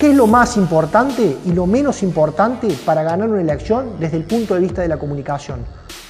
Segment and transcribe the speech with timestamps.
[0.00, 4.24] ¿Qué es lo más importante y lo menos importante para ganar una elección desde el
[4.24, 5.60] punto de vista de la comunicación?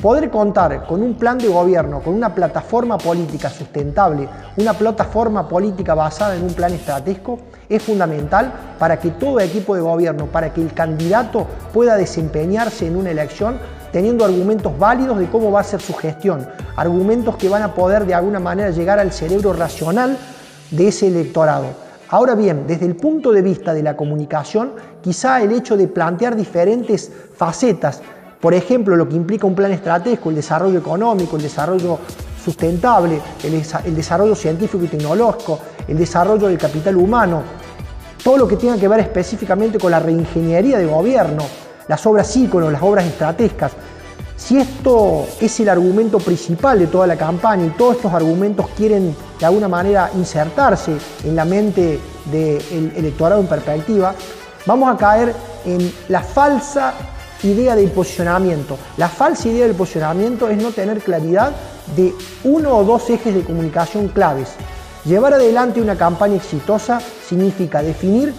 [0.00, 4.28] Poder contar con un plan de gobierno, con una plataforma política sustentable,
[4.58, 9.80] una plataforma política basada en un plan estratégico, es fundamental para que todo equipo de
[9.80, 13.58] gobierno, para que el candidato pueda desempeñarse en una elección
[13.90, 18.06] teniendo argumentos válidos de cómo va a ser su gestión, argumentos que van a poder
[18.06, 20.16] de alguna manera llegar al cerebro racional
[20.70, 21.89] de ese electorado.
[22.12, 26.34] Ahora bien, desde el punto de vista de la comunicación, quizá el hecho de plantear
[26.34, 28.02] diferentes facetas,
[28.40, 32.00] por ejemplo, lo que implica un plan estratégico, el desarrollo económico, el desarrollo
[32.42, 37.42] sustentable, el, desarrollo científico y tecnológico, el desarrollo del capital humano,
[38.24, 41.44] todo lo que tenga que ver específicamente con la reingeniería de gobierno,
[41.86, 43.72] las obras íconos, las obras estratégicas.
[44.40, 49.14] Si esto es el argumento principal de toda la campaña y todos estos argumentos quieren
[49.38, 52.00] de alguna manera insertarse en la mente
[52.32, 54.14] del electorado en perspectiva,
[54.64, 55.34] vamos a caer
[55.66, 56.94] en la falsa
[57.42, 58.78] idea del posicionamiento.
[58.96, 61.52] La falsa idea del posicionamiento es no tener claridad
[61.94, 64.48] de uno o dos ejes de comunicación claves.
[65.04, 68.32] Llevar adelante una campaña exitosa significa definir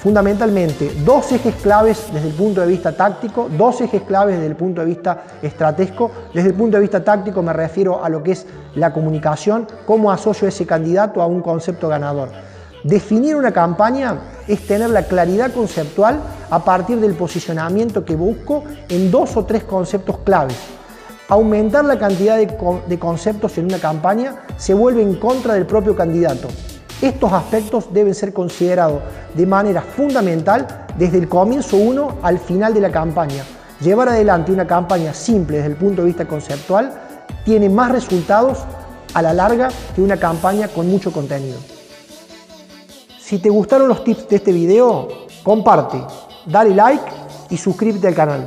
[0.00, 4.56] fundamentalmente dos ejes claves desde el punto de vista táctico, dos ejes claves desde el
[4.56, 6.10] punto de vista estratégico.
[6.32, 10.10] Desde el punto de vista táctico me refiero a lo que es la comunicación, cómo
[10.10, 12.30] asocio ese candidato a un concepto ganador.
[12.82, 19.10] Definir una campaña es tener la claridad conceptual a partir del posicionamiento que busco en
[19.10, 20.56] dos o tres conceptos claves.
[21.28, 22.48] Aumentar la cantidad de,
[22.88, 26.48] de conceptos en una campaña se vuelve en contra del propio candidato.
[27.02, 29.02] Estos aspectos deben ser considerados
[29.34, 33.42] de manera fundamental desde el comienzo uno al final de la campaña.
[33.80, 36.92] Llevar adelante una campaña simple desde el punto de vista conceptual
[37.42, 38.58] tiene más resultados
[39.14, 41.58] a la larga que una campaña con mucho contenido.
[43.18, 45.08] Si te gustaron los tips de este video,
[45.42, 46.02] comparte,
[46.44, 47.04] dale like
[47.48, 48.46] y suscríbete al canal.